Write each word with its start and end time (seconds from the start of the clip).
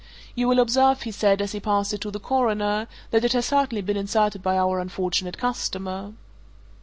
You 0.33 0.47
will 0.47 0.59
observe," 0.59 1.03
he 1.03 1.11
said, 1.11 1.43
as 1.43 1.51
he 1.51 1.59
passed 1.59 1.93
it 1.93 2.01
to 2.01 2.09
the 2.09 2.19
Coroner, 2.19 2.87
"that 3.11 3.23
it 3.23 3.33
has 3.33 3.45
certainly 3.45 3.83
been 3.83 3.97
inserted 3.97 4.41
by 4.41 4.57
our 4.57 4.79
unfortunate 4.79 5.37
customer." 5.37 6.13